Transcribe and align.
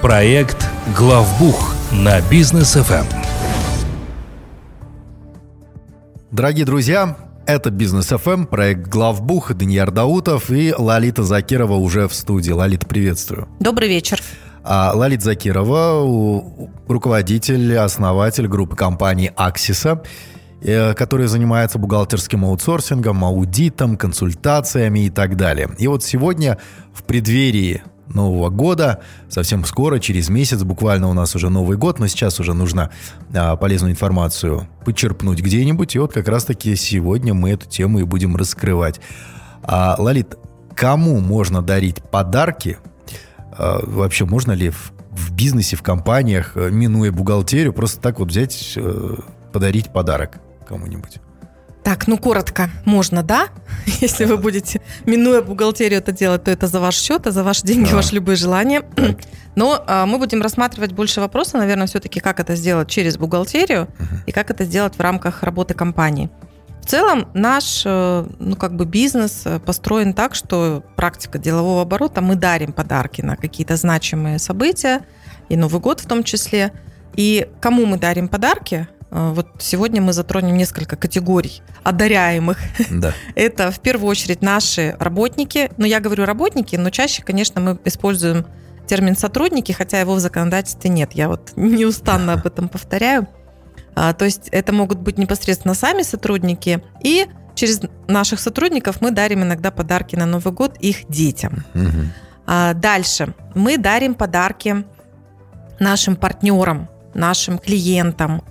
Проект 0.00 0.66
«Главбух» 0.96 1.74
на 1.92 2.18
бизнес 2.30 2.72
ФМ. 2.72 3.04
Дорогие 6.30 6.64
друзья, 6.64 7.14
это 7.46 7.68
Бизнес 7.68 8.06
ФМ, 8.06 8.46
проект 8.46 8.88
Главбух, 8.88 9.52
Даниил 9.52 9.90
Даутов 9.90 10.50
и 10.50 10.72
Лалита 10.72 11.24
Закирова 11.24 11.74
уже 11.74 12.08
в 12.08 12.14
студии. 12.14 12.52
Лалита, 12.52 12.86
приветствую. 12.86 13.48
Добрый 13.60 13.90
вечер. 13.90 14.18
А 14.64 14.92
Лалита 14.94 15.24
Закирова, 15.24 16.40
руководитель, 16.88 17.76
основатель 17.76 18.46
группы 18.46 18.76
компаний 18.76 19.30
«Аксиса», 19.36 20.02
э, 20.62 20.94
которая 20.94 21.28
занимается 21.28 21.78
бухгалтерским 21.78 22.46
аутсорсингом, 22.46 23.22
аудитом, 23.22 23.98
консультациями 23.98 25.00
и 25.00 25.10
так 25.10 25.36
далее. 25.36 25.68
И 25.76 25.86
вот 25.86 26.02
сегодня 26.02 26.56
в 26.94 27.02
преддверии 27.02 27.82
Нового 28.14 28.48
года. 28.48 29.00
Совсем 29.28 29.64
скоро, 29.64 29.98
через 29.98 30.28
месяц, 30.28 30.62
буквально 30.62 31.08
у 31.08 31.12
нас 31.12 31.34
уже 31.34 31.50
Новый 31.50 31.76
год, 31.76 31.98
но 31.98 32.06
сейчас 32.06 32.40
уже 32.40 32.54
нужно 32.54 32.90
а, 33.34 33.56
полезную 33.56 33.92
информацию 33.92 34.68
подчерпнуть 34.84 35.40
где-нибудь. 35.40 35.94
И 35.94 35.98
вот 35.98 36.12
как 36.12 36.28
раз-таки 36.28 36.74
сегодня 36.76 37.34
мы 37.34 37.50
эту 37.50 37.68
тему 37.68 38.00
и 38.00 38.04
будем 38.04 38.36
раскрывать. 38.36 39.00
А, 39.62 39.96
Лалит, 39.98 40.36
кому 40.74 41.20
можно 41.20 41.62
дарить 41.62 42.02
подарки? 42.02 42.78
А, 43.52 43.80
вообще, 43.82 44.24
можно 44.24 44.52
ли 44.52 44.70
в, 44.70 44.92
в 45.10 45.32
бизнесе, 45.32 45.76
в 45.76 45.82
компаниях, 45.82 46.52
э, 46.54 46.70
минуя 46.70 47.12
бухгалтерию, 47.12 47.72
просто 47.72 48.00
так 48.00 48.18
вот 48.18 48.28
взять, 48.28 48.74
э, 48.76 49.16
подарить 49.52 49.92
подарок 49.92 50.40
кому-нибудь? 50.66 51.20
Так, 51.88 52.06
ну 52.06 52.18
коротко, 52.18 52.68
можно, 52.84 53.22
да? 53.22 53.48
Если 54.02 54.26
вы 54.26 54.36
будете, 54.36 54.82
минуя 55.06 55.40
бухгалтерию, 55.40 56.00
это 56.00 56.12
делать, 56.12 56.44
то 56.44 56.50
это 56.50 56.66
за 56.66 56.80
ваш 56.80 56.94
счет, 56.96 57.26
а 57.26 57.30
за 57.30 57.42
ваши 57.42 57.62
деньги, 57.62 57.90
а. 57.90 57.96
ваши 57.96 58.14
любые 58.14 58.36
желания. 58.36 58.82
Так. 58.82 59.16
Но 59.54 59.82
а, 59.86 60.04
мы 60.04 60.18
будем 60.18 60.42
рассматривать 60.42 60.92
больше 60.92 61.22
вопроса, 61.22 61.56
наверное, 61.56 61.86
все-таки, 61.86 62.20
как 62.20 62.40
это 62.40 62.56
сделать 62.56 62.90
через 62.90 63.16
бухгалтерию 63.16 63.84
угу. 63.84 64.16
и 64.26 64.32
как 64.32 64.50
это 64.50 64.64
сделать 64.64 64.96
в 64.96 65.00
рамках 65.00 65.42
работы 65.42 65.72
компании. 65.72 66.28
В 66.82 66.84
целом 66.84 67.26
наш, 67.32 67.84
э, 67.86 68.26
ну 68.38 68.56
как 68.56 68.76
бы 68.76 68.84
бизнес 68.84 69.44
э, 69.46 69.58
построен 69.58 70.12
так, 70.12 70.34
что 70.34 70.84
практика 70.94 71.38
делового 71.38 71.80
оборота, 71.80 72.20
мы 72.20 72.34
дарим 72.34 72.74
подарки 72.74 73.22
на 73.22 73.34
какие-то 73.36 73.76
значимые 73.76 74.38
события, 74.38 75.06
и 75.48 75.56
Новый 75.56 75.80
год 75.80 76.00
в 76.02 76.06
том 76.06 76.22
числе. 76.22 76.70
И 77.14 77.48
кому 77.60 77.86
мы 77.86 77.96
дарим 77.96 78.28
подарки? 78.28 78.88
А, 79.10 79.32
вот 79.32 79.48
сегодня 79.58 80.00
мы 80.00 80.12
затронем 80.12 80.56
несколько 80.56 80.96
категорий 80.96 81.62
одаряемых. 81.82 82.58
Да. 82.90 83.12
Это 83.34 83.70
в 83.70 83.80
первую 83.80 84.08
очередь 84.08 84.42
наши 84.42 84.96
работники. 84.98 85.70
Ну, 85.76 85.86
я 85.86 86.00
говорю 86.00 86.24
работники, 86.24 86.76
но 86.76 86.90
чаще, 86.90 87.22
конечно, 87.22 87.60
мы 87.60 87.78
используем 87.84 88.46
термин 88.86 89.16
сотрудники, 89.16 89.72
хотя 89.72 90.00
его 90.00 90.14
в 90.14 90.20
законодательстве 90.20 90.90
нет. 90.90 91.12
Я 91.12 91.28
вот 91.28 91.52
неустанно 91.56 92.34
об 92.34 92.46
этом 92.46 92.68
повторяю. 92.68 93.28
А, 93.94 94.12
то 94.12 94.24
есть 94.24 94.48
это 94.50 94.72
могут 94.72 94.98
быть 94.98 95.18
непосредственно 95.18 95.74
сами 95.74 96.02
сотрудники, 96.02 96.82
и 97.02 97.26
через 97.54 97.80
наших 98.06 98.38
сотрудников 98.38 99.00
мы 99.00 99.10
дарим 99.10 99.42
иногда 99.42 99.70
подарки 99.70 100.14
на 100.14 100.26
Новый 100.26 100.52
год 100.52 100.76
их 100.78 101.08
детям. 101.08 101.64
Угу. 101.74 102.06
А, 102.46 102.74
дальше 102.74 103.34
мы 103.54 103.76
дарим 103.76 104.14
подарки 104.14 104.84
нашим 105.80 106.14
партнерам, 106.16 106.88
нашим 107.14 107.58
клиентам, 107.58 108.42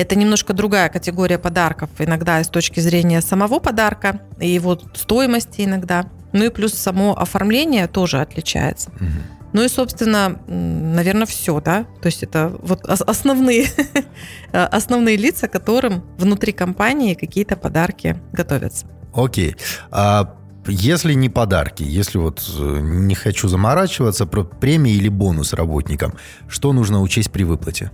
это 0.00 0.16
немножко 0.16 0.54
другая 0.54 0.88
категория 0.88 1.38
подарков, 1.38 1.90
иногда 1.98 2.42
с 2.42 2.48
точки 2.48 2.80
зрения 2.80 3.20
самого 3.20 3.58
подарка 3.58 4.22
и 4.40 4.48
его 4.48 4.78
стоимости 4.94 5.60
иногда. 5.62 6.06
Ну 6.32 6.44
и 6.44 6.48
плюс 6.48 6.72
само 6.72 7.14
оформление 7.18 7.86
тоже 7.86 8.18
отличается. 8.22 8.90
Угу. 8.92 9.06
Ну 9.52 9.62
и, 9.62 9.68
собственно, 9.68 10.40
наверное, 10.46 11.26
все, 11.26 11.60
да. 11.60 11.84
То 12.00 12.06
есть 12.06 12.22
это 12.22 12.56
вот 12.62 12.86
основные, 12.86 13.66
основные 14.52 15.16
лица, 15.16 15.48
которым 15.48 16.02
внутри 16.16 16.52
компании 16.52 17.12
какие-то 17.12 17.56
подарки 17.56 18.16
готовятся. 18.32 18.86
Окей. 19.12 19.56
А 19.90 20.34
если 20.66 21.12
не 21.12 21.28
подарки, 21.28 21.82
если 21.82 22.16
вот 22.16 22.42
э, 22.58 22.78
не 22.80 23.14
хочу 23.14 23.48
заморачиваться 23.48 24.24
про 24.24 24.44
премии 24.44 24.94
или 24.94 25.10
бонус 25.10 25.52
работникам, 25.52 26.14
что 26.48 26.72
нужно 26.72 27.02
учесть 27.02 27.30
при 27.30 27.42
выплате? 27.42 27.90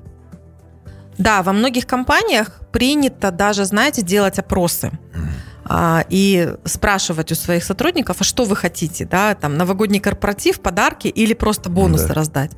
Да, 1.19 1.43
во 1.43 1.53
многих 1.53 1.87
компаниях 1.87 2.60
принято 2.72 3.31
даже, 3.31 3.65
знаете, 3.65 4.03
делать 4.03 4.38
опросы 4.38 4.91
а, 5.65 6.04
и 6.09 6.54
спрашивать 6.65 7.32
у 7.32 7.34
своих 7.34 7.65
сотрудников, 7.65 8.19
а 8.21 8.25
что 8.25 8.44
вы 8.44 8.56
хотите, 8.56 9.06
да, 9.06 9.34
там 9.34 9.56
новогодний 9.56 10.00
корпоратив, 10.00 10.60
подарки 10.60 11.09
или 11.09 11.34
просто 11.34 11.71
бонусы 11.71 12.09
да. 12.09 12.15
раздать. 12.15 12.50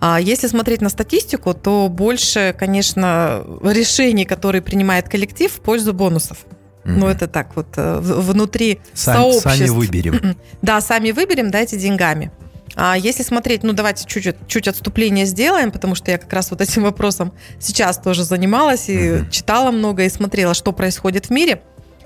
А 0.00 0.20
если 0.20 0.46
смотреть 0.46 0.82
на 0.82 0.88
статистику, 0.88 1.54
то 1.54 1.88
больше, 1.88 2.54
конечно, 2.58 3.42
решений, 3.62 4.24
которые 4.24 4.62
принимает 4.62 5.08
коллектив 5.08 5.50
в 5.50 5.60
пользу 5.60 5.94
бонусов. 5.94 6.38
Mm-hmm. 6.84 6.96
Ну, 6.98 7.06
это 7.08 7.26
так 7.26 7.56
вот 7.56 7.66
э, 7.76 7.98
внутри 8.00 8.80
Сам, 8.92 9.32
сообществ. 9.32 9.58
Сами 9.58 9.68
выберем. 9.70 10.36
Да, 10.62 10.80
сами 10.80 11.10
выберем, 11.10 11.50
дайте 11.50 11.78
деньгами. 11.78 12.30
А 12.76 12.94
если 12.96 13.22
смотреть, 13.22 13.62
ну 13.62 13.72
давайте 13.72 14.04
чуть, 14.06 14.36
чуть 14.46 14.68
отступление 14.68 15.24
сделаем, 15.24 15.70
потому 15.70 15.94
что 15.94 16.10
я 16.10 16.18
как 16.18 16.32
раз 16.32 16.50
вот 16.50 16.60
этим 16.60 16.82
вопросом 16.84 17.32
сейчас 17.58 17.98
тоже 17.98 18.22
занималась 18.22 18.88
и 18.88 18.96
uh-huh. 18.96 19.30
читала 19.30 19.70
много 19.70 20.04
и 20.04 20.08
смотрела, 20.10 20.52
что 20.52 20.72
происходит 20.72 21.26
в 21.26 21.30
мире. 21.30 21.62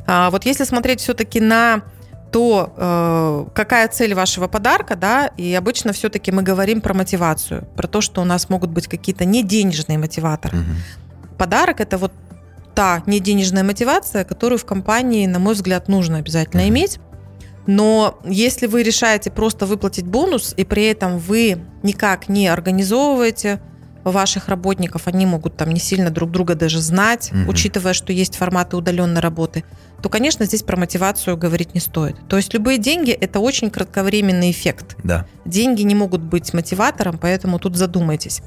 А 0.07 0.31
вот 0.31 0.47
если 0.47 0.65
смотреть 0.65 1.01
все-таки 1.01 1.41
на 1.41 1.83
то 2.31 2.73
э, 2.77 3.47
какая 3.55 3.89
цель 3.89 4.15
вашего 4.15 4.47
подарка, 4.47 4.95
да, 4.95 5.33
и 5.37 5.53
обычно 5.53 5.93
все-таки 5.93 6.31
мы 6.31 6.43
говорим 6.43 6.81
про 6.81 6.95
мотивацию, 6.95 7.67
про 7.77 7.89
то, 7.89 8.01
что 8.01 8.21
у 8.21 8.25
нас 8.25 8.49
могут 8.49 8.71
быть 8.71 8.87
какие-то 8.87 9.25
неденежные 9.25 9.99
мотиваторы. 9.99 10.59
Uh-huh. 10.59 11.37
Подарок 11.37 11.81
это 11.81 11.99
вот 11.99 12.13
та 12.77 13.03
неденежная 13.07 13.65
мотивация, 13.65 14.23
которую 14.23 14.61
в 14.61 14.65
компании, 14.65 15.27
на 15.27 15.41
мой 15.41 15.55
взгляд, 15.55 15.89
нужно 15.89 16.19
обязательно 16.19 16.61
uh-huh. 16.61 16.69
иметь. 16.69 17.01
Но 17.71 18.19
если 18.25 18.67
вы 18.67 18.83
решаете 18.83 19.31
просто 19.31 19.65
выплатить 19.65 20.05
бонус, 20.05 20.55
и 20.57 20.65
при 20.65 20.87
этом 20.87 21.19
вы 21.19 21.63
никак 21.85 22.29
не 22.29 22.49
организовываете 22.49 23.61
ваших 24.03 24.49
работников, 24.49 25.07
они 25.07 25.25
могут 25.25 25.57
там 25.57 25.71
не 25.71 25.79
сильно 25.79 26.11
друг 26.11 26.33
друга 26.33 26.57
даже 26.57 26.81
знать, 26.81 27.31
угу. 27.31 27.53
учитывая, 27.53 27.93
что 27.93 28.13
есть 28.13 28.35
форматы 28.35 28.77
удаленной 28.77 29.21
работы, 29.21 29.63
то, 30.03 30.09
конечно, 30.09 30.45
здесь 30.47 30.65
про 30.65 30.77
мотивацию 30.77 31.37
говорить 31.37 31.73
не 31.73 31.81
стоит. 31.81 32.17
То 32.29 32.39
есть 32.39 32.53
любые 32.55 32.79
деньги– 32.79 33.11
это 33.21 33.39
очень 33.39 33.71
кратковременный 33.71 34.51
эффект. 34.51 34.97
Да. 35.05 35.29
Деньги 35.45 35.83
не 35.83 35.95
могут 35.95 36.23
быть 36.23 36.53
мотиватором, 36.53 37.19
поэтому 37.19 37.61
тут 37.61 37.77
задумайтесь. 37.77 38.43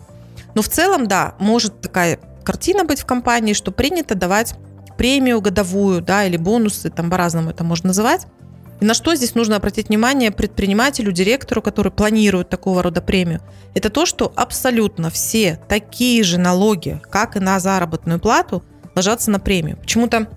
Но 0.53 0.61
в 0.61 0.67
целом, 0.67 1.07
да, 1.07 1.35
может 1.39 1.79
такая 1.79 2.19
картина 2.43 2.83
быть 2.83 2.99
в 2.99 3.05
компании, 3.05 3.53
что 3.53 3.71
принято 3.71 4.15
давать 4.15 4.55
премию 4.97 5.39
годовую, 5.39 6.01
да, 6.01 6.25
или 6.25 6.35
бонусы, 6.35 6.89
там 6.89 7.09
по-разному 7.09 7.51
это 7.51 7.63
можно 7.63 7.87
называть, 7.87 8.27
и 8.83 8.85
на 8.85 8.93
что 8.93 9.15
здесь 9.15 9.33
нужно 9.33 9.55
обратить 9.55 9.87
внимание 9.87 10.29
предпринимателю, 10.29 11.13
директору, 11.13 11.61
который 11.61 11.89
планирует 11.89 12.49
такого 12.49 12.83
рода 12.83 13.01
премию? 13.01 13.39
Это 13.73 13.89
то, 13.89 14.05
что 14.05 14.33
абсолютно 14.35 15.09
все 15.09 15.57
такие 15.69 16.21
же 16.21 16.37
налоги, 16.37 16.99
как 17.09 17.37
и 17.37 17.39
на 17.39 17.61
заработную 17.61 18.19
плату, 18.19 18.61
ложатся 18.93 19.31
на 19.31 19.39
премию. 19.39 19.77
Почему-то 19.77 20.27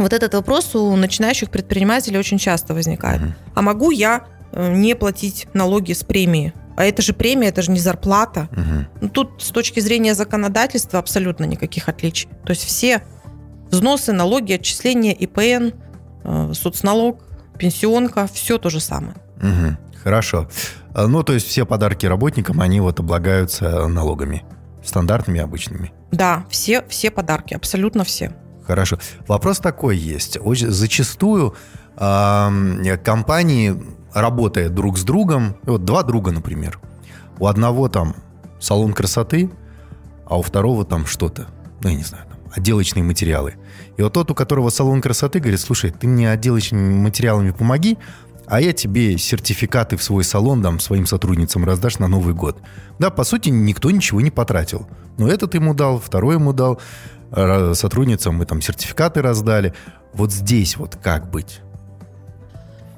вот 0.00 0.12
этот 0.12 0.34
вопрос 0.34 0.74
у 0.74 0.96
начинающих 0.96 1.48
предпринимателей 1.48 2.18
очень 2.18 2.38
часто 2.38 2.74
возникает. 2.74 3.22
А 3.54 3.62
могу 3.62 3.92
я 3.92 4.24
э, 4.50 4.72
не 4.74 4.96
платить 4.96 5.46
налоги 5.54 5.92
с 5.92 6.02
премии? 6.02 6.52
А 6.76 6.84
это 6.84 7.02
же 7.02 7.12
премия, 7.12 7.50
это 7.50 7.62
же 7.62 7.70
не 7.70 7.78
зарплата. 7.78 8.48
Ну, 9.00 9.08
тут 9.08 9.44
с 9.44 9.50
точки 9.50 9.78
зрения 9.78 10.16
законодательства 10.16 10.98
абсолютно 10.98 11.44
никаких 11.44 11.88
отличий. 11.88 12.28
То 12.44 12.50
есть 12.50 12.64
все 12.64 13.02
взносы, 13.70 14.12
налоги, 14.12 14.54
отчисления, 14.54 15.12
ИПН, 15.12 15.70
э, 16.24 16.52
соцналог, 16.52 17.29
пенсионка, 17.60 18.26
все 18.32 18.58
то 18.58 18.70
же 18.70 18.80
самое. 18.80 19.14
Угу, 19.36 19.76
хорошо. 20.02 20.48
А, 20.94 21.06
ну, 21.06 21.22
то 21.22 21.34
есть 21.34 21.46
все 21.46 21.64
подарки 21.66 22.06
работникам, 22.06 22.60
они 22.60 22.80
вот 22.80 22.98
облагаются 22.98 23.86
налогами, 23.86 24.42
стандартными, 24.82 25.40
обычными? 25.40 25.92
Да, 26.10 26.44
все, 26.48 26.82
все 26.88 27.10
подарки, 27.10 27.54
абсолютно 27.54 28.02
все. 28.04 28.32
Хорошо. 28.66 28.98
Вопрос 29.28 29.58
такой 29.58 29.96
есть. 29.96 30.38
Очень, 30.40 30.70
зачастую 30.70 31.54
э, 31.96 32.96
компании, 33.04 33.76
работая 34.14 34.68
друг 34.68 34.96
с 34.96 35.04
другом, 35.04 35.56
вот 35.64 35.84
два 35.84 36.02
друга, 36.02 36.32
например, 36.32 36.80
у 37.38 37.46
одного 37.46 37.88
там 37.88 38.16
салон 38.58 38.92
красоты, 38.92 39.50
а 40.26 40.38
у 40.38 40.42
второго 40.42 40.84
там 40.84 41.06
что-то, 41.06 41.46
ну, 41.82 41.90
я 41.90 41.96
не 41.96 42.04
знаю, 42.04 42.24
отделочные 42.54 43.02
материалы. 43.02 43.54
И 43.96 44.02
вот 44.02 44.12
тот, 44.12 44.30
у 44.30 44.34
которого 44.34 44.70
салон 44.70 45.00
красоты, 45.00 45.40
говорит, 45.40 45.60
слушай, 45.60 45.90
ты 45.90 46.06
мне 46.06 46.30
отделочными 46.30 46.94
материалами 46.94 47.50
помоги, 47.52 47.98
а 48.46 48.60
я 48.60 48.72
тебе 48.72 49.16
сертификаты 49.16 49.96
в 49.96 50.02
свой 50.02 50.24
салон 50.24 50.60
дам 50.60 50.80
своим 50.80 51.06
сотрудницам 51.06 51.64
раздашь 51.64 51.98
на 51.98 52.08
Новый 52.08 52.34
год. 52.34 52.58
Да, 52.98 53.10
по 53.10 53.24
сути, 53.24 53.48
никто 53.50 53.90
ничего 53.90 54.20
не 54.20 54.30
потратил. 54.30 54.88
Но 55.18 55.28
этот 55.28 55.54
ему 55.54 55.74
дал, 55.74 56.00
второй 56.00 56.34
ему 56.34 56.52
дал, 56.52 56.80
сотрудницам 57.74 58.34
мы 58.36 58.46
там 58.46 58.60
сертификаты 58.60 59.22
раздали. 59.22 59.72
Вот 60.12 60.32
здесь 60.32 60.76
вот 60.76 60.96
как 60.96 61.30
быть? 61.30 61.60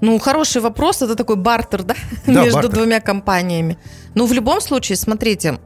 Ну, 0.01 0.19
хороший 0.19 0.63
вопрос. 0.63 1.03
Это 1.03 1.15
такой 1.15 1.37
бартер, 1.37 1.83
да, 1.83 1.95
да 2.27 2.33
между 2.33 2.55
бартер. 2.55 2.73
двумя 2.73 3.01
компаниями. 3.01 3.79
Ну, 4.15 4.27
в 4.27 4.33
любом 4.33 4.61
случае, 4.61 4.97
смотрите, 4.97 5.61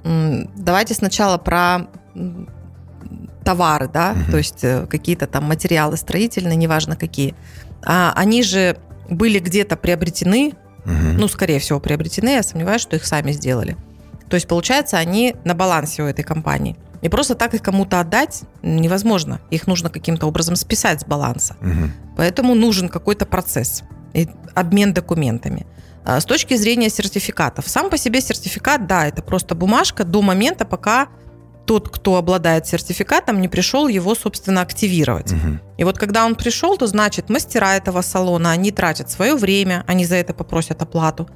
давайте 0.56 0.94
сначала 0.94 1.38
про 1.38 1.86
товары, 3.46 3.88
да, 3.88 4.12
угу. 4.12 4.32
то 4.32 4.36
есть 4.38 4.64
э, 4.64 4.86
какие-то 4.86 5.26
там 5.26 5.44
материалы 5.44 5.96
строительные, 5.96 6.56
неважно 6.56 6.96
какие. 6.96 7.34
А, 7.84 8.12
они 8.16 8.42
же 8.42 8.76
были 9.08 9.38
где-то 9.38 9.76
приобретены, 9.76 10.54
угу. 10.84 10.92
ну, 11.16 11.28
скорее 11.28 11.60
всего, 11.60 11.78
приобретены, 11.78 12.30
я 12.30 12.42
сомневаюсь, 12.42 12.82
что 12.82 12.96
их 12.96 13.06
сами 13.06 13.30
сделали. 13.30 13.76
То 14.28 14.34
есть, 14.34 14.48
получается, 14.48 14.98
они 14.98 15.36
на 15.44 15.54
балансе 15.54 16.02
у 16.02 16.06
этой 16.06 16.24
компании. 16.24 16.76
И 17.02 17.08
просто 17.08 17.36
так 17.36 17.54
их 17.54 17.62
кому-то 17.62 18.00
отдать 18.00 18.42
невозможно. 18.62 19.40
Их 19.50 19.68
нужно 19.68 19.90
каким-то 19.90 20.26
образом 20.26 20.56
списать 20.56 21.02
с 21.02 21.04
баланса. 21.04 21.56
Угу. 21.60 22.16
Поэтому 22.16 22.56
нужен 22.56 22.88
какой-то 22.88 23.26
процесс, 23.26 23.84
обмен 24.54 24.92
документами. 24.92 25.66
А 26.04 26.20
с 26.20 26.24
точки 26.24 26.56
зрения 26.56 26.90
сертификатов. 26.90 27.68
Сам 27.68 27.90
по 27.90 27.98
себе 27.98 28.20
сертификат, 28.20 28.88
да, 28.88 29.06
это 29.06 29.22
просто 29.22 29.54
бумажка 29.54 30.02
до 30.04 30.22
момента, 30.22 30.64
пока 30.64 31.08
тот, 31.66 31.88
кто 31.88 32.16
обладает 32.16 32.66
сертификатом, 32.66 33.40
не 33.40 33.48
пришел 33.48 33.88
его, 33.88 34.14
собственно, 34.14 34.62
активировать. 34.62 35.32
Угу. 35.32 35.58
И 35.78 35.84
вот 35.84 35.98
когда 35.98 36.24
он 36.24 36.34
пришел, 36.34 36.76
то 36.78 36.86
значит, 36.86 37.28
мастера 37.28 37.76
этого 37.76 38.02
салона, 38.02 38.52
они 38.52 38.70
тратят 38.70 39.10
свое 39.10 39.34
время, 39.34 39.84
они 39.86 40.06
за 40.06 40.16
это 40.16 40.32
попросят 40.32 40.80
оплату. 40.82 41.28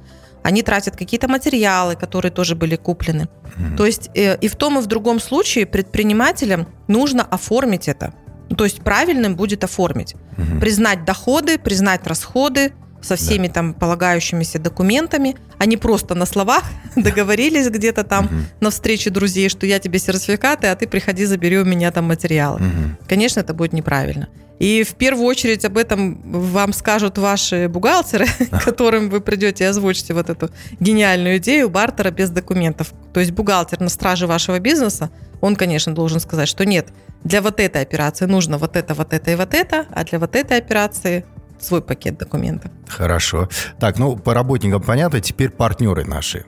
Они 0.43 0.63
тратят 0.63 0.95
какие-то 0.95 1.27
материалы, 1.27 1.95
которые 1.95 2.31
тоже 2.31 2.55
были 2.55 2.75
куплены. 2.75 3.27
Угу. 3.43 3.77
То 3.77 3.85
есть 3.85 4.09
э, 4.15 4.37
и 4.39 4.47
в 4.47 4.55
том, 4.55 4.79
и 4.79 4.81
в 4.81 4.87
другом 4.87 5.19
случае 5.19 5.65
предпринимателям 5.65 6.67
нужно 6.87 7.23
оформить 7.23 7.87
это. 7.87 8.13
То 8.57 8.63
есть 8.63 8.81
правильным 8.81 9.35
будет 9.35 9.63
оформить. 9.63 10.15
Угу. 10.37 10.59
Признать 10.59 11.05
доходы, 11.05 11.59
признать 11.59 12.07
расходы, 12.07 12.73
со 13.01 13.15
всеми 13.15 13.47
да. 13.47 13.53
там 13.53 13.73
полагающимися 13.73 14.59
документами, 14.59 15.35
не 15.65 15.77
просто 15.77 16.15
на 16.15 16.25
словах 16.25 16.63
договорились 16.95 17.69
где-то 17.69 18.03
там 18.03 18.25
угу. 18.25 18.35
на 18.59 18.69
встрече 18.69 19.09
друзей, 19.09 19.49
что 19.49 19.65
я 19.65 19.79
тебе 19.79 19.99
сертификаты, 19.99 20.67
а 20.67 20.75
ты 20.75 20.87
приходи, 20.87 21.25
забери 21.25 21.57
у 21.57 21.65
меня 21.65 21.91
там 21.91 22.05
материалы. 22.05 22.59
Угу. 22.59 23.07
Конечно, 23.07 23.39
это 23.39 23.53
будет 23.53 23.73
неправильно. 23.73 24.27
И 24.61 24.83
в 24.83 24.93
первую 24.93 25.25
очередь 25.25 25.65
об 25.65 25.75
этом 25.75 26.21
вам 26.23 26.73
скажут 26.73 27.17
ваши 27.17 27.67
бухгалтеры, 27.67 28.27
которым 28.63 29.09
вы 29.09 29.19
придете 29.19 29.63
и 29.63 29.67
озвучите 29.67 30.13
вот 30.13 30.29
эту 30.29 30.51
гениальную 30.79 31.37
идею 31.37 31.67
бартера 31.67 32.11
без 32.11 32.29
документов. 32.29 32.93
То 33.11 33.19
есть 33.19 33.31
бухгалтер 33.31 33.79
на 33.79 33.89
страже 33.89 34.27
вашего 34.27 34.59
бизнеса, 34.59 35.09
он, 35.41 35.55
конечно, 35.55 35.95
должен 35.95 36.19
сказать, 36.19 36.47
что 36.47 36.63
нет, 36.63 36.89
для 37.23 37.41
вот 37.41 37.59
этой 37.59 37.81
операции 37.81 38.25
нужно 38.25 38.59
вот 38.59 38.75
это, 38.75 38.93
вот 38.93 39.13
это 39.13 39.31
и 39.31 39.35
вот 39.35 39.55
это, 39.55 39.87
а 39.91 40.03
для 40.03 40.19
вот 40.19 40.35
этой 40.35 40.57
операции 40.57 41.25
свой 41.63 41.81
пакет 41.81 42.17
документов. 42.17 42.71
Хорошо. 42.87 43.49
Так, 43.79 43.97
ну, 43.97 44.17
по 44.17 44.33
работникам 44.33 44.81
понятно, 44.81 45.19
теперь 45.19 45.49
партнеры 45.49 46.05
наши. 46.05 46.45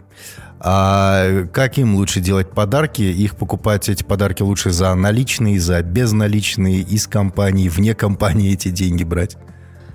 А 0.60 1.46
как 1.52 1.78
им 1.78 1.96
лучше 1.96 2.22
делать 2.22 2.52
подарки? 2.52 3.02
Их 3.02 3.36
покупать 3.36 3.90
эти 3.90 4.04
подарки 4.04 4.42
лучше 4.44 4.72
за 4.72 4.96
наличные, 4.96 5.60
за 5.60 5.82
безналичные, 5.82 6.82
из 6.82 7.06
компании, 7.08 7.68
вне 7.68 7.94
компании 7.94 8.54
эти 8.54 8.70
деньги 8.70 9.04
брать? 9.04 9.38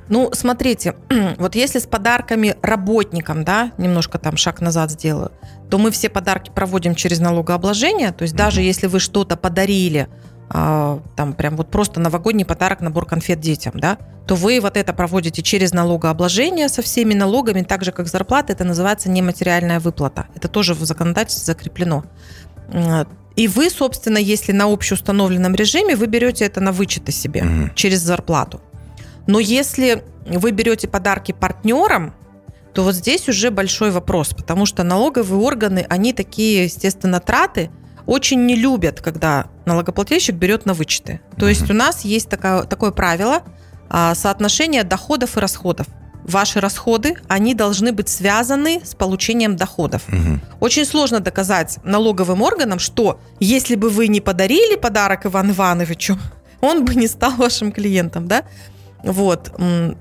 Ну, 0.09 0.31
смотрите, 0.32 0.94
вот 1.38 1.55
если 1.55 1.79
с 1.79 1.87
подарками 1.87 2.56
работникам, 2.62 3.44
да, 3.44 3.73
немножко 3.79 4.19
там 4.19 4.37
шаг 4.37 4.61
назад 4.61 4.91
сделаю, 4.91 5.32
то 5.71 5.79
мы 5.79 5.91
все 5.91 6.09
подарки 6.09 6.50
проводим 6.55 6.94
через 6.94 7.19
налогообложение, 7.21 8.12
то 8.12 8.23
есть 8.23 8.35
mm-hmm. 8.35 8.38
даже 8.38 8.62
если 8.62 8.87
вы 8.87 9.00
что-то 9.00 9.37
подарили, 9.37 10.09
там 10.50 11.35
прям 11.35 11.56
вот 11.56 11.71
просто 11.71 12.00
новогодний 12.00 12.45
подарок, 12.45 12.81
набор 12.81 13.06
конфет 13.06 13.41
детям, 13.41 13.73
да, 13.77 13.99
то 14.27 14.35
вы 14.35 14.61
вот 14.61 14.77
это 14.77 14.93
проводите 14.93 15.43
через 15.43 15.73
налогообложение 15.73 16.69
со 16.69 16.83
всеми 16.83 17.15
налогами, 17.15 17.62
так 17.62 17.85
же 17.85 17.93
как 17.93 18.09
зарплата, 18.09 18.53
это 18.53 18.65
называется 18.65 19.11
нематериальная 19.11 19.81
выплата. 19.81 20.27
Это 20.35 20.49
тоже 20.49 20.75
в 20.75 20.85
законодательстве 20.85 21.45
закреплено. 21.45 22.05
И 23.37 23.47
вы, 23.47 23.71
собственно, 23.71 24.19
если 24.19 24.53
на 24.53 24.73
общеустановленном 24.73 25.55
режиме, 25.55 25.97
вы 25.97 26.06
берете 26.06 26.45
это 26.45 26.61
на 26.61 26.73
вычеты 26.73 27.12
себе 27.12 27.43
угу. 27.43 27.71
через 27.75 28.00
зарплату. 28.00 28.61
Но 29.27 29.39
если 29.39 30.05
вы 30.27 30.50
берете 30.50 30.89
подарки 30.89 31.33
партнерам, 31.33 32.15
то 32.75 32.83
вот 32.85 32.95
здесь 32.95 33.29
уже 33.29 33.50
большой 33.50 33.91
вопрос, 33.91 34.31
потому 34.31 34.67
что 34.67 34.83
налоговые 34.83 35.41
органы, 35.41 35.87
они 35.89 36.12
такие, 36.12 36.65
естественно, 36.65 37.21
траты– 37.21 37.71
очень 38.09 38.47
не 38.47 38.57
любят, 38.57 39.03
когда 39.03 39.49
налогоплательщик 39.67 40.35
берет 40.35 40.65
на 40.65 40.73
вычеты. 40.73 41.21
То 41.37 41.45
uh-huh. 41.45 41.51
есть 41.51 41.71
у 41.71 41.75
нас 41.75 42.07
есть 42.07 42.31
такое, 42.31 42.63
такое 42.63 42.91
правило 42.91 43.43
а, 43.91 44.15
соотношение 44.15 44.83
доходов 44.83 45.37
и 45.37 45.41
расходов. 45.41 45.87
Ваши 46.25 46.59
расходы, 46.61 47.17
они 47.29 47.55
должны 47.55 47.93
быть 47.93 48.09
связаны 48.09 48.81
с 48.83 48.95
получением 48.95 49.57
доходов. 49.57 50.03
Угу. 50.09 50.41
Очень 50.61 50.85
сложно 50.85 51.21
доказать 51.21 51.79
налоговым 51.85 52.43
органам, 52.43 52.79
что 52.79 53.19
если 53.41 53.77
бы 53.77 53.89
вы 53.89 54.09
не 54.09 54.21
подарили 54.21 54.77
подарок 54.77 55.25
Ивану 55.25 55.53
Ивановичу, 55.53 56.19
он 56.61 56.85
бы 56.85 56.95
не 56.95 57.07
стал 57.07 57.33
вашим 57.33 57.73
клиентом, 57.73 58.29
да? 58.29 58.45
Вот. 59.03 59.53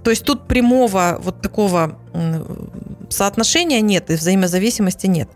То 0.03 0.09
есть 0.09 0.25
тут 0.25 0.47
прямого 0.47 1.17
вот 1.21 1.41
такого 1.41 1.97
соотношения 3.09 3.79
нет 3.79 4.09
и 4.09 4.15
взаимозависимости 4.15 5.07
нет. 5.07 5.29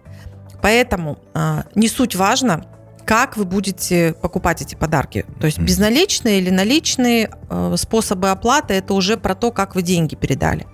Поэтому 0.61 1.17
а, 1.33 1.65
не 1.75 1.87
суть 1.87 2.15
важно, 2.15 2.65
как 3.05 3.35
вы 3.35 3.45
будете 3.45 4.13
покупать 4.21 4.61
эти 4.61 4.75
подарки. 4.75 5.25
То 5.39 5.45
есть 5.45 5.59
безналичные 5.59 6.39
или 6.39 6.49
наличные 6.49 7.29
э, 7.49 7.75
способы 7.77 8.29
оплаты 8.29 8.75
это 8.75 8.93
уже 8.93 9.17
про 9.17 9.35
то, 9.35 9.51
как 9.51 9.75
вы 9.75 9.81
деньги 9.81 10.15
передали. 10.15 10.67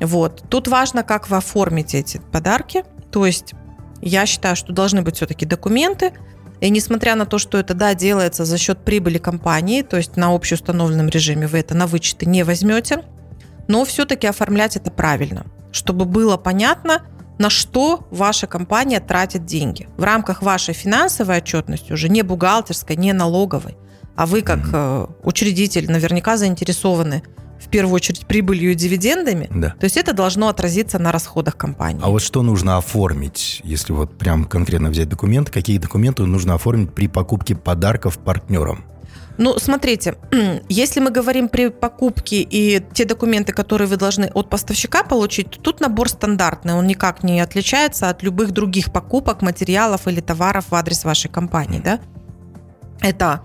Вот. 0.00 0.44
Тут 0.48 0.68
важно, 0.68 1.02
как 1.02 1.28
вы 1.28 1.36
оформите 1.36 1.98
эти 1.98 2.20
подарки. 2.32 2.84
То 3.10 3.26
есть 3.26 3.54
я 4.00 4.24
считаю, 4.26 4.56
что 4.56 4.72
должны 4.72 5.02
быть 5.02 5.16
все-таки 5.16 5.46
документы. 5.46 6.12
И 6.60 6.70
несмотря 6.70 7.16
на 7.16 7.26
то, 7.26 7.38
что 7.38 7.58
это, 7.58 7.74
да, 7.74 7.94
делается 7.94 8.44
за 8.44 8.56
счет 8.56 8.78
прибыли 8.78 9.18
компании, 9.18 9.82
то 9.82 9.96
есть 9.96 10.16
на 10.16 10.34
общеустановленном 10.34 11.08
режиме 11.08 11.46
вы 11.46 11.58
это 11.58 11.74
на 11.74 11.86
вычеты 11.86 12.26
не 12.26 12.44
возьмете, 12.44 13.02
но 13.68 13.84
все-таки 13.84 14.26
оформлять 14.26 14.76
это 14.76 14.90
правильно, 14.90 15.44
чтобы 15.72 16.04
было 16.04 16.36
понятно, 16.36 17.02
на 17.38 17.50
что 17.50 18.06
ваша 18.10 18.46
компания 18.46 19.00
тратит 19.00 19.44
деньги 19.44 19.88
в 19.96 20.02
рамках 20.02 20.42
вашей 20.42 20.74
финансовой 20.74 21.38
отчетности, 21.38 21.92
уже 21.92 22.08
не 22.08 22.22
бухгалтерской, 22.22 22.96
не 22.96 23.12
налоговой, 23.12 23.76
а 24.16 24.26
вы 24.26 24.42
как 24.42 24.60
mm-hmm. 24.60 25.16
учредитель 25.24 25.90
наверняка 25.90 26.36
заинтересованы 26.36 27.22
в 27.58 27.68
первую 27.68 27.94
очередь 27.94 28.26
прибылью 28.26 28.72
и 28.72 28.74
дивидендами, 28.74 29.48
да. 29.52 29.74
то 29.78 29.84
есть 29.84 29.96
это 29.96 30.12
должно 30.12 30.48
отразиться 30.48 30.98
на 30.98 31.12
расходах 31.12 31.56
компании. 31.56 32.00
А 32.04 32.10
вот 32.10 32.22
что 32.22 32.42
нужно 32.42 32.76
оформить, 32.76 33.60
если 33.64 33.92
вот 33.92 34.16
прям 34.18 34.44
конкретно 34.44 34.90
взять 34.90 35.08
документы, 35.08 35.50
какие 35.50 35.78
документы 35.78 36.24
нужно 36.24 36.54
оформить 36.54 36.92
при 36.92 37.08
покупке 37.08 37.56
подарков 37.56 38.18
партнерам? 38.18 38.84
Ну, 39.36 39.58
смотрите, 39.58 40.14
если 40.68 41.00
мы 41.00 41.10
говорим 41.10 41.48
при 41.48 41.68
покупке 41.70 42.42
и 42.42 42.80
те 42.92 43.04
документы, 43.04 43.52
которые 43.52 43.88
вы 43.88 43.96
должны 43.96 44.30
от 44.34 44.48
поставщика 44.48 45.02
получить, 45.02 45.50
то 45.50 45.60
тут 45.60 45.80
набор 45.80 46.08
стандартный, 46.08 46.74
он 46.74 46.86
никак 46.86 47.24
не 47.24 47.40
отличается 47.40 48.08
от 48.08 48.22
любых 48.22 48.52
других 48.52 48.92
покупок, 48.92 49.42
материалов 49.42 50.06
или 50.06 50.20
товаров 50.20 50.66
в 50.70 50.74
адрес 50.74 51.04
вашей 51.04 51.30
компании, 51.30 51.80
да? 51.80 52.00
Это 53.00 53.42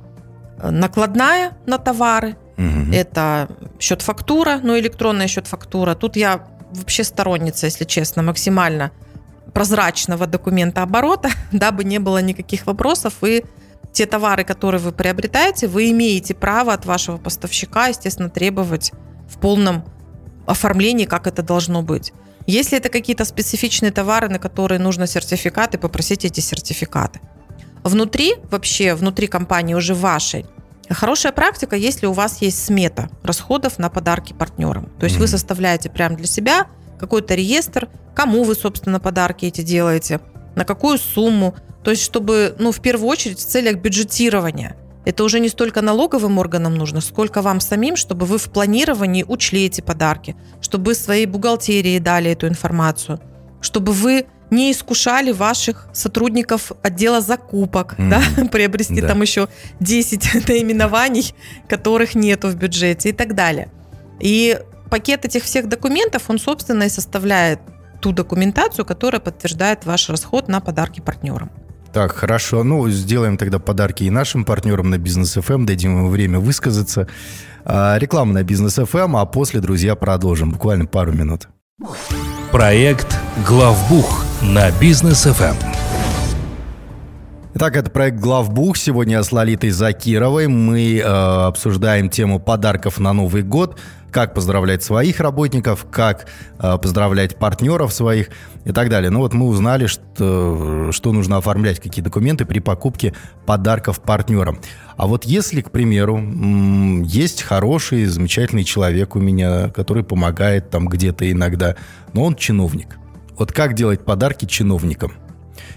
э, 0.60 0.70
накладная 0.70 1.58
на 1.66 1.78
товары, 1.80 2.38
угу. 2.58 2.94
это 2.94 3.50
счет-фактура, 3.80 4.60
ну, 4.62 4.78
электронная 4.78 5.28
счет-фактура. 5.28 5.96
Тут 5.96 6.16
я 6.16 6.48
вообще 6.72 7.04
сторонница, 7.04 7.66
если 7.66 7.86
честно, 7.86 8.22
максимально 8.22 8.92
прозрачного 9.54 10.28
документа 10.28 10.84
оборота, 10.84 11.30
дабы 11.52 11.84
не 11.84 11.98
было 11.98 12.22
никаких 12.22 12.68
вопросов 12.68 13.24
и 13.24 13.44
те 13.92 14.06
товары, 14.06 14.44
которые 14.44 14.82
вы 14.82 14.92
приобретаете, 14.92 15.68
вы 15.68 15.92
имеете 15.92 16.34
право 16.34 16.74
от 16.74 16.86
вашего 16.86 17.18
поставщика, 17.18 17.88
естественно, 17.88 18.30
требовать 18.30 18.92
в 19.28 19.40
полном 19.40 19.84
оформлении, 20.46 21.06
как 21.06 21.28
это 21.28 21.44
должно 21.44 21.82
быть. 21.82 22.14
Если 22.46 22.78
это 22.78 22.90
какие-то 22.90 23.26
специфичные 23.26 23.92
товары, 23.92 24.30
на 24.30 24.40
которые 24.40 24.80
нужно 24.80 25.06
сертификаты, 25.06 25.78
попросите 25.78 26.28
эти 26.28 26.40
сертификаты. 26.40 27.20
Внутри, 27.84 28.36
вообще, 28.50 28.96
внутри 28.96 29.28
компании 29.28 29.76
уже 29.76 29.94
вашей, 29.94 30.46
хорошая 30.90 31.32
практика, 31.32 31.76
если 31.76 32.08
у 32.08 32.14
вас 32.14 32.42
есть 32.42 32.66
смета 32.66 33.10
расходов 33.24 33.78
на 33.78 33.90
подарки 33.90 34.34
партнерам. 34.34 34.90
То 35.00 35.06
есть 35.06 35.18
mm-hmm. 35.18 35.20
вы 35.20 35.28
составляете 35.28 35.90
прямо 35.90 36.16
для 36.16 36.28
себя 36.28 36.68
какой-то 37.00 37.36
реестр, 37.36 37.88
кому 38.16 38.44
вы, 38.44 38.56
собственно, 38.56 39.00
подарки 39.00 39.46
эти 39.46 39.62
делаете, 39.62 40.20
на 40.60 40.66
какую 40.66 40.98
сумму, 40.98 41.56
то 41.84 41.92
есть, 41.92 42.04
чтобы, 42.04 42.54
ну, 42.60 42.74
в 42.74 42.82
первую 42.82 43.08
очередь, 43.08 43.40
в 43.40 43.46
целях 43.46 43.78
бюджетирования. 43.78 44.76
Это 45.06 45.24
уже 45.24 45.40
не 45.40 45.48
столько 45.48 45.82
налоговым 45.82 46.38
органам 46.38 46.76
нужно, 46.76 47.00
сколько 47.00 47.42
вам 47.42 47.62
самим, 47.62 47.96
чтобы 47.96 48.26
вы 48.26 48.38
в 48.38 48.50
планировании 48.50 49.24
учли 49.24 49.66
эти 49.66 49.80
подарки, 49.80 50.36
чтобы 50.60 50.96
своей 50.96 51.26
бухгалтерии 51.26 51.98
дали 52.00 52.32
эту 52.32 52.48
информацию, 52.48 53.22
чтобы 53.62 53.94
вы 53.94 54.26
не 54.52 54.72
искушали 54.72 55.32
ваших 55.32 55.88
сотрудников 55.94 56.74
отдела 56.82 57.22
закупок, 57.22 57.96
mm-hmm. 57.98 58.10
да, 58.10 58.46
приобрести 58.52 59.00
да. 59.00 59.08
там 59.08 59.22
еще 59.22 59.48
10 59.80 60.48
наименований, 60.50 61.34
которых 61.70 62.16
нету 62.16 62.50
в 62.50 62.56
бюджете 62.56 63.10
и 63.10 63.14
так 63.14 63.34
далее. 63.34 63.72
И 64.20 64.60
пакет 64.90 65.24
этих 65.24 65.44
всех 65.46 65.70
документов, 65.70 66.24
он, 66.30 66.38
собственно, 66.38 66.84
и 66.84 66.90
составляет 66.90 67.62
ту 68.00 68.12
документацию, 68.12 68.86
которая 68.86 69.20
подтверждает 69.20 69.86
ваш 69.86 70.10
расход 70.10 70.48
на 70.48 70.60
подарки 70.60 71.00
партнерам. 71.00 71.50
Так, 71.94 72.16
хорошо. 72.16 72.64
Ну, 72.64 72.88
сделаем 72.90 73.38
тогда 73.38 73.58
подарки 73.58 74.04
и 74.04 74.10
нашим 74.10 74.46
партнерам 74.46 74.90
на 74.90 74.98
Бизнес 74.98 75.36
FM, 75.38 75.66
дадим 75.66 75.98
им 75.98 76.10
время 76.10 76.40
высказаться. 76.40 77.08
А, 77.66 77.98
реклама 77.98 78.34
на 78.34 78.44
Бизнес 78.44 78.78
FM, 78.78 79.20
а 79.20 79.26
после, 79.26 79.60
друзья, 79.60 79.96
продолжим. 79.96 80.52
Буквально 80.52 80.86
пару 80.86 81.14
минут. 81.14 81.50
Проект 82.52 83.18
«Главбух» 83.48 84.24
на 84.42 84.70
Бизнес 84.80 85.26
FM. 85.26 85.56
Итак, 87.56 87.76
это 87.76 87.90
проект 87.90 88.20
«Главбух». 88.20 88.78
Сегодня 88.78 89.22
с 89.24 89.32
Лолитой 89.32 89.72
Закировой 89.72 90.48
мы 90.48 90.98
э, 90.98 91.02
обсуждаем 91.02 92.10
тему 92.10 92.40
подарков 92.40 93.00
на 93.00 93.14
Новый 93.14 93.42
год– 93.42 93.80
как 94.12 94.34
поздравлять 94.34 94.84
своих 94.84 95.20
работников, 95.20 95.86
как 95.90 96.28
э, 96.60 96.78
поздравлять 96.78 97.38
партнеров 97.38 97.94
своих 97.94 98.30
и 98.66 98.72
так 98.72 98.90
далее. 98.90 99.10
Ну 99.10 99.20
вот 99.20 99.34
мы 99.34 99.48
узнали, 99.48 99.88
что, 99.88 100.92
что 100.92 101.12
нужно 101.12 101.38
оформлять, 101.38 101.80
какие 101.80 102.04
документы 102.04 102.46
при 102.46 102.60
покупке 102.60 103.14
подарков 103.46 104.02
партнерам. 104.02 104.60
А 104.98 105.08
вот 105.08 105.26
если, 105.26 105.62
к 105.62 105.72
примеру, 105.72 106.20
есть 107.04 107.44
хороший, 107.44 108.06
замечательный 108.06 108.64
человек 108.64 109.16
у 109.16 109.20
меня, 109.20 109.70
который 109.70 110.04
помогает 110.04 110.70
там 110.70 110.88
где-то 110.88 111.32
иногда, 111.32 111.76
но 112.14 112.24
он 112.24 112.36
чиновник. 112.36 112.98
Вот 113.38 113.54
как 113.54 113.74
делать 113.74 114.04
подарки 114.04 114.46
чиновникам? 114.46 115.14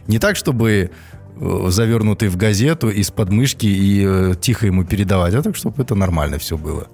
Не 0.08 0.18
так, 0.18 0.34
чтобы 0.36 0.90
э, 1.36 1.64
завернутый 1.68 2.28
в 2.28 2.36
газету 2.36 2.90
из 2.90 3.10
подмышки 3.10 3.66
и 3.66 4.04
э, 4.04 4.34
тихо 4.40 4.66
ему 4.66 4.84
передавать, 4.84 5.34
а 5.34 5.42
так, 5.42 5.54
чтобы 5.54 5.82
это 5.82 5.94
нормально 5.94 6.38
все 6.38 6.58
было. 6.58 6.88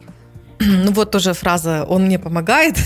Ну 0.66 0.92
вот 0.92 1.10
тоже 1.10 1.34
фраза 1.34 1.84
«он 1.84 2.06
мне 2.06 2.18
помогает», 2.18 2.76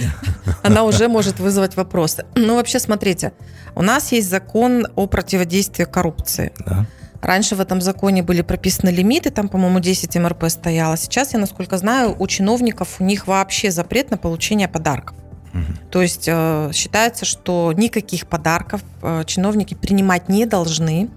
она 0.62 0.84
уже 0.84 1.08
может 1.08 1.38
вызвать 1.38 1.76
вопросы. 1.76 2.24
Ну 2.34 2.56
вообще, 2.56 2.78
смотрите, 2.78 3.32
у 3.74 3.82
нас 3.82 4.12
есть 4.12 4.28
закон 4.28 4.86
о 4.96 5.06
противодействии 5.06 5.84
коррупции. 5.84 6.52
Да. 6.66 6.86
Раньше 7.20 7.54
в 7.54 7.60
этом 7.60 7.80
законе 7.80 8.22
были 8.22 8.40
прописаны 8.40 8.88
лимиты, 8.88 9.30
там, 9.30 9.48
по-моему, 9.48 9.80
10 9.80 10.16
МРП 10.16 10.48
стояло. 10.48 10.96
Сейчас, 10.96 11.34
я 11.34 11.38
насколько 11.38 11.76
знаю, 11.76 12.16
у 12.18 12.26
чиновников 12.26 12.96
у 13.00 13.04
них 13.04 13.26
вообще 13.26 13.70
запрет 13.70 14.10
на 14.10 14.16
получение 14.16 14.68
подарков. 14.68 15.16
Угу. 15.52 15.90
То 15.90 16.02
есть 16.02 16.28
э, 16.28 16.70
считается, 16.72 17.24
что 17.24 17.72
никаких 17.76 18.26
подарков 18.26 18.82
э, 19.02 19.24
чиновники 19.26 19.74
принимать 19.74 20.28
не 20.28 20.46
должны. 20.46 21.10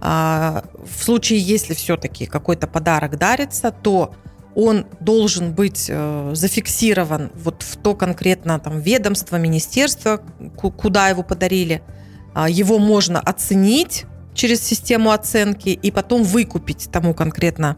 Э, 0.00 0.62
в 0.84 1.02
случае, 1.02 1.40
если 1.40 1.74
все-таки 1.74 2.26
какой-то 2.26 2.68
подарок 2.68 3.18
дарится, 3.18 3.72
то 3.72 4.14
он 4.54 4.86
должен 5.00 5.52
быть 5.52 5.86
э, 5.88 6.30
зафиксирован 6.34 7.30
вот 7.34 7.62
в 7.62 7.76
то 7.76 7.94
конкретно 7.94 8.58
там 8.58 8.80
ведомство, 8.80 9.36
министерство, 9.36 10.22
куда 10.56 11.08
его 11.08 11.22
подарили. 11.22 11.82
А, 12.34 12.48
его 12.48 12.78
можно 12.78 13.20
оценить 13.20 14.04
через 14.34 14.62
систему 14.62 15.10
оценки 15.10 15.68
и 15.70 15.90
потом 15.90 16.22
выкупить 16.22 16.88
тому 16.90 17.14
конкретно 17.14 17.76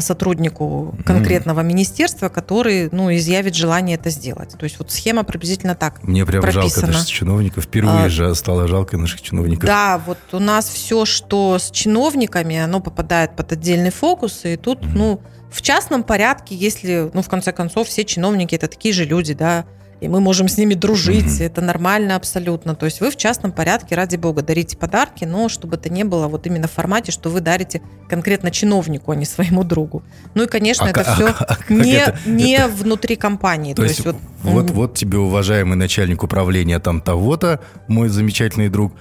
сотруднику 0.00 0.94
конкретного 1.04 1.60
mm. 1.60 1.64
министерства, 1.64 2.28
который 2.28 2.88
ну, 2.92 3.14
изъявит 3.14 3.54
желание 3.54 3.96
это 3.96 4.10
сделать. 4.10 4.50
То 4.58 4.64
есть 4.64 4.78
вот 4.78 4.90
схема 4.90 5.24
приблизительно 5.24 5.74
так 5.74 6.02
Мне 6.02 6.26
прям 6.26 6.42
прописана. 6.42 6.70
жалко 6.70 6.86
наших 6.86 7.08
чиновников. 7.08 7.64
Впервые 7.64 8.04
а, 8.04 8.08
же 8.08 8.34
стало 8.34 8.68
жалко 8.68 8.96
наших 8.96 9.22
чиновников. 9.22 9.64
Да, 9.64 10.02
вот 10.04 10.18
у 10.32 10.38
нас 10.38 10.68
все, 10.68 11.04
что 11.04 11.58
с 11.58 11.70
чиновниками, 11.70 12.56
оно 12.58 12.80
попадает 12.80 13.36
под 13.36 13.52
отдельный 13.52 13.90
фокус, 13.90 14.44
и 14.44 14.56
тут, 14.56 14.80
mm. 14.80 14.90
ну, 14.94 15.20
в 15.50 15.60
частном 15.60 16.02
порядке, 16.02 16.54
если, 16.54 17.10
ну, 17.12 17.22
в 17.22 17.28
конце 17.28 17.52
концов, 17.52 17.88
все 17.88 18.04
чиновники 18.04 18.54
это 18.54 18.68
такие 18.68 18.94
же 18.94 19.04
люди, 19.04 19.34
да, 19.34 19.66
и 20.02 20.08
мы 20.08 20.20
можем 20.20 20.48
с 20.48 20.58
ними 20.58 20.74
дружить, 20.74 21.26
mm-hmm. 21.26 21.46
это 21.46 21.60
нормально 21.60 22.16
абсолютно. 22.16 22.74
То 22.74 22.86
есть 22.86 23.00
вы 23.00 23.12
в 23.12 23.16
частном 23.16 23.52
порядке, 23.52 23.94
ради 23.94 24.16
бога, 24.16 24.42
дарите 24.42 24.76
подарки, 24.76 25.24
но 25.24 25.48
чтобы 25.48 25.76
это 25.76 25.90
не 25.90 26.02
было 26.02 26.26
вот 26.26 26.44
именно 26.44 26.66
в 26.66 26.72
формате, 26.72 27.12
что 27.12 27.30
вы 27.30 27.40
дарите 27.40 27.82
конкретно 28.08 28.50
чиновнику, 28.50 29.12
а 29.12 29.14
не 29.14 29.24
своему 29.24 29.62
другу. 29.62 30.02
Ну 30.34 30.42
и, 30.42 30.46
конечно, 30.48 30.86
а, 30.86 30.90
это 30.90 31.02
а, 31.02 31.14
все 31.14 31.26
а, 31.28 31.56
не, 31.68 31.92
это? 31.92 32.18
не 32.26 32.54
это... 32.54 32.68
внутри 32.68 33.14
компании. 33.14 33.74
То, 33.74 33.82
То 33.82 33.88
есть, 33.88 34.04
есть 34.04 34.06
вот, 34.06 34.16
вот, 34.42 34.70
вот 34.72 34.94
тебе, 34.96 35.18
уважаемый 35.18 35.76
начальник 35.76 36.24
управления 36.24 36.80
там 36.80 37.00
того-то, 37.00 37.60
мой 37.86 38.08
замечательный 38.08 38.68
друг, 38.68 38.94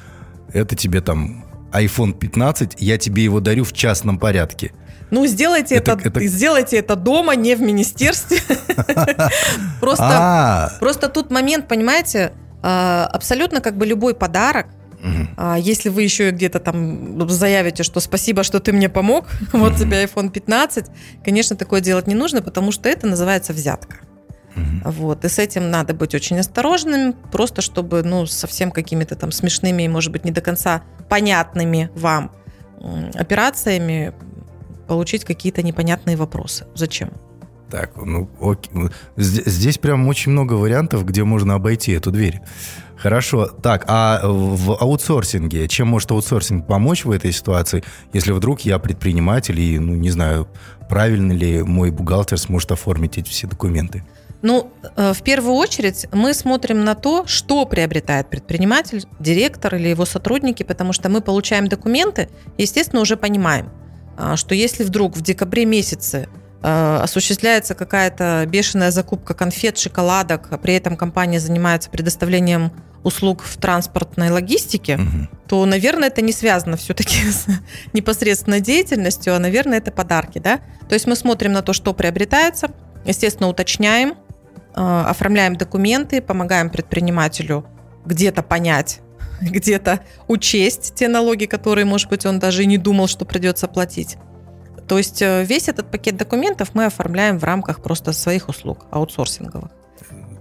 это 0.54 0.76
тебе 0.76 1.02
там 1.02 1.46
iPhone 1.72 2.14
15, 2.14 2.76
я 2.78 3.00
тебе 3.00 3.24
его 3.24 3.40
дарю 3.40 3.64
в 3.64 3.74
частном 3.74 4.20
порядке. 4.20 4.72
Ну, 5.12 5.28
сделайте 5.28 5.76
это, 5.76 5.92
это, 5.92 6.08
это... 6.08 6.26
сделайте 6.26 6.78
это 6.78 6.96
дома, 6.96 7.36
не 7.36 7.56
в 7.56 7.62
министерстве. 7.62 8.40
Просто, 9.80 10.08
а. 10.10 10.72
просто 10.80 11.10
тут 11.10 11.32
момент, 11.32 11.68
понимаете, 11.68 12.32
а, 12.64 13.10
абсолютно 13.12 13.60
как 13.62 13.78
бы 13.78 13.86
любой 13.86 14.16
подарок, 14.16 14.68
а, 15.38 15.58
если 15.58 15.90
вы 15.90 16.04
еще 16.04 16.32
где-то 16.32 16.60
там 16.60 17.30
заявите, 17.30 17.84
что 17.84 18.00
спасибо, 18.00 18.44
что 18.44 18.60
ты 18.60 18.72
мне 18.72 18.90
помог, 18.90 19.26
вот 19.54 19.76
тебе 19.76 20.04
iPhone 20.04 20.30
15, 20.30 20.86
конечно, 21.24 21.56
такое 21.56 21.82
делать 21.82 22.08
не 22.08 22.16
нужно, 22.16 22.42
потому 22.42 22.72
что 22.72 22.88
это 22.88 23.08
называется 23.08 23.54
взятка. 23.54 23.98
Вот. 24.84 25.24
И 25.24 25.30
с 25.30 25.40
этим 25.40 25.72
надо 25.72 25.94
быть 25.94 26.14
очень 26.14 26.38
осторожным, 26.38 27.14
просто 27.14 27.62
чтобы, 27.62 28.04
ну, 28.04 28.26
совсем 28.26 28.72
какими-то 28.72 29.16
там 29.16 29.32
смешными 29.32 29.84
и, 29.84 29.88
может 29.88 30.12
быть, 30.12 30.26
не 30.26 30.32
до 30.32 30.42
конца 30.42 30.84
понятными 31.08 31.90
вам 31.96 32.32
операциями 33.16 34.14
получить 34.92 35.24
какие-то 35.24 35.64
непонятные 35.64 36.18
вопросы. 36.18 36.66
Зачем? 36.76 37.12
Так, 37.70 37.92
ну, 37.96 38.30
окей. 38.42 38.70
Ну, 38.74 38.90
здесь 39.16 39.78
прям 39.78 40.06
очень 40.10 40.34
много 40.34 40.56
вариантов, 40.56 41.06
где 41.06 41.24
можно 41.24 41.54
обойти 41.54 41.94
эту 41.94 42.12
дверь. 42.12 42.42
Хорошо. 42.98 43.46
Так, 43.46 43.86
а 43.88 44.20
в 44.22 44.72
аутсорсинге, 44.72 45.70
чем 45.70 45.88
может 45.88 46.12
аутсорсинг 46.12 46.68
помочь 46.68 47.06
в 47.06 47.12
этой 47.12 47.32
ситуации, 47.32 47.86
если 48.12 48.34
вдруг 48.34 48.60
я 48.66 48.80
предприниматель 48.80 49.62
и, 49.62 49.80
ну, 49.80 49.96
не 49.96 50.10
знаю, 50.10 50.50
правильно 50.90 51.32
ли 51.32 51.64
мой 51.64 51.90
бухгалтер 51.92 52.38
сможет 52.38 52.74
оформить 52.74 53.18
эти 53.18 53.30
все 53.30 53.48
документы? 53.48 54.04
Ну, 54.42 54.74
э, 54.98 55.14
в 55.14 55.22
первую 55.22 55.54
очередь 55.54 56.08
мы 56.12 56.34
смотрим 56.34 56.84
на 56.84 56.96
то, 56.96 57.26
что 57.28 57.66
приобретает 57.66 58.30
предприниматель, 58.30 59.06
директор 59.20 59.76
или 59.76 59.88
его 59.88 60.04
сотрудники, 60.04 60.64
потому 60.64 60.92
что 60.92 61.08
мы 61.08 61.22
получаем 61.22 61.70
документы, 61.70 62.28
естественно, 62.58 63.02
уже 63.02 63.16
понимаем– 63.16 63.70
что 64.36 64.56
если 64.56 64.84
вдруг 64.84 65.16
в 65.16 65.22
декабре 65.22 65.66
месяце 65.66 66.28
а, 66.64 67.02
осуществляется 67.04 67.74
какая-то 67.74 68.46
бешеная 68.48 68.92
закупка 68.92 69.34
конфет, 69.34 69.78
шоколадок, 69.78 70.48
а 70.52 70.58
при 70.58 70.76
этом 70.76 70.96
компания 70.96 71.40
занимается 71.40 71.90
предоставлением 71.90 72.72
услуг 73.04 73.42
в 73.42 73.58
транспортной 73.58 74.30
логистике, 74.30 74.98
угу. 74.98 75.28
то, 75.48 75.66
наверное, 75.66 76.10
это 76.10 76.22
не 76.22 76.32
связано 76.32 76.78
все-таки 76.78 77.16
с 77.32 77.48
непосредственной 77.94 78.62
деятельностью, 78.62 79.36
а, 79.36 79.40
наверное, 79.40 79.80
это 79.80 79.92
подарки, 79.92 80.38
да? 80.38 80.60
То 80.88 80.94
есть 80.94 81.08
мы 81.08 81.16
смотрим 81.16 81.52
на 81.52 81.64
то, 81.64 81.74
что 81.74 81.94
приобретается, 81.94 82.72
естественно, 83.06 83.50
уточняем, 83.50 84.16
оформляем 84.74 85.56
документы, 85.58 86.22
помогаем 86.22 86.70
предпринимателю 86.70 87.66
где-то 88.06 88.44
понять, 88.44 89.02
где-то 89.52 90.02
учесть 90.28 90.94
те 90.96 91.08
налоги, 91.08 91.46
которые, 91.46 91.86
может 91.86 92.10
быть, 92.10 92.26
он 92.26 92.40
даже 92.40 92.64
и 92.64 92.66
не 92.68 92.78
думал, 92.78 93.08
что 93.08 93.26
придется 93.26 93.68
платить. 93.68 94.18
То 94.88 94.98
есть 94.98 95.22
э, 95.22 95.44
весь 95.46 95.70
этот 95.70 95.90
пакет 95.90 96.18
документов 96.18 96.72
мы 96.74 96.86
оформляем 96.86 97.40
в 97.40 97.44
рамках 97.44 97.82
просто 97.82 98.12
своих 98.14 98.50
услуг 98.50 98.86
аутсорсинговых. 98.92 99.72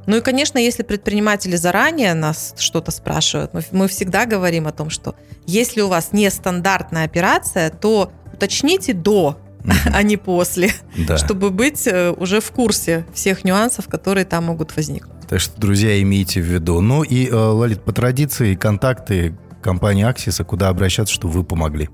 Ну 0.06 0.16
и, 0.16 0.20
конечно, 0.20 0.58
если 0.58 0.82
предприниматели 0.82 1.56
заранее 1.56 2.14
нас 2.14 2.54
что-то 2.58 2.90
спрашивают, 2.90 3.52
мы, 3.70 3.86
всегда 3.86 4.26
говорим 4.26 4.66
о 4.66 4.72
том, 4.72 4.90
что 4.90 5.14
если 5.46 5.82
у 5.82 5.88
вас 5.88 6.08
нестандартная 6.12 7.04
операция, 7.04 7.70
то 7.70 8.10
уточните 8.32 8.92
до, 8.92 9.38
а 9.94 10.02
не 10.02 10.16
после, 10.16 10.72
да. 10.96 11.16
чтобы 11.16 11.50
быть 11.50 11.86
э, 11.86 12.10
уже 12.10 12.40
в 12.40 12.50
курсе 12.50 13.06
всех 13.14 13.44
нюансов, 13.44 13.88
которые 13.88 14.24
там 14.24 14.46
могут 14.46 14.74
возникнуть. 14.74 15.19
Так 15.30 15.38
что, 15.38 15.60
друзья, 15.60 16.02
имейте 16.02 16.40
в 16.40 16.44
виду. 16.44 16.80
Ну 16.80 17.04
и, 17.04 17.28
э, 17.28 17.32
Лолит, 17.32 17.84
по 17.84 17.92
традиции, 17.92 18.56
контакты 18.56 19.32
компании 19.62 20.04
Аксиса, 20.04 20.42
куда 20.42 20.70
обращаться, 20.70 21.14
чтобы 21.14 21.34
вы 21.34 21.44
помогли. 21.44 21.88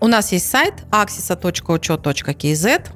У 0.00 0.08
нас 0.08 0.32
есть 0.32 0.50
сайт 0.50 0.74
axisa.учет.kz. 0.90 2.86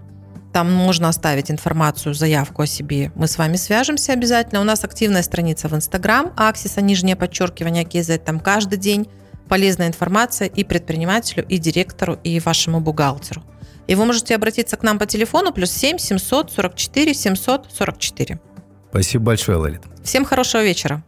Там 0.52 0.72
можно 0.72 1.08
оставить 1.08 1.52
информацию, 1.52 2.14
заявку 2.14 2.62
о 2.62 2.66
себе. 2.66 3.12
Мы 3.14 3.28
с 3.28 3.38
вами 3.38 3.54
свяжемся 3.54 4.12
обязательно. 4.12 4.60
У 4.60 4.64
нас 4.64 4.82
активная 4.82 5.22
страница 5.22 5.68
в 5.68 5.76
Инстаграм, 5.76 6.32
Аксиса, 6.36 6.80
нижнее 6.80 7.14
подчеркивание, 7.14 7.84
KZ. 7.84 8.18
Там 8.18 8.40
каждый 8.40 8.76
день 8.76 9.06
полезная 9.48 9.86
информация 9.86 10.48
и 10.48 10.64
предпринимателю, 10.64 11.46
и 11.48 11.58
директору, 11.58 12.18
и 12.24 12.40
вашему 12.40 12.80
бухгалтеру. 12.80 13.44
И 13.86 13.94
вы 13.94 14.04
можете 14.04 14.34
обратиться 14.34 14.76
к 14.76 14.82
нам 14.82 14.98
по 14.98 15.06
телефону 15.06 15.52
плюс 15.52 15.70
7 15.70 15.98
744 15.98 17.14
744. 17.14 18.40
Спасибо 18.90 19.24
большое, 19.24 19.58
Лолит. 19.58 19.82
Всем 20.02 20.24
хорошего 20.24 20.62
вечера. 20.62 21.02